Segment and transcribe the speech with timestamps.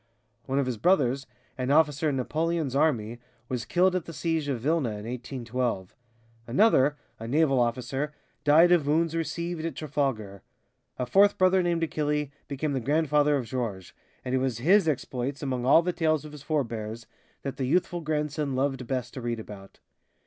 [0.47, 1.27] One of his brothers,
[1.59, 5.95] an officer in Napoleon's army, was killed at the siege of Vilna in 1812;
[6.47, 8.11] another, a naval officer,
[8.43, 10.41] died of wounds received at Trafalgar.
[10.97, 13.93] A fourth brother named Achille became the grandfather of Georges,
[14.25, 17.05] and it was his exploits, among all the tales of his forbears,
[17.43, 19.81] that the youthful grandson loved best to read about.